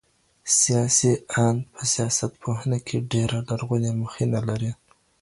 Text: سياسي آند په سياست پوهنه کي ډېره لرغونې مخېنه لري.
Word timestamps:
سياسي 0.59 1.11
آند 1.45 1.59
په 1.73 1.81
سياست 1.93 2.31
پوهنه 2.41 2.77
کي 2.87 2.97
ډېره 3.11 3.37
لرغونې 3.49 3.91
مخېنه 4.01 4.39
لري. 4.49 4.71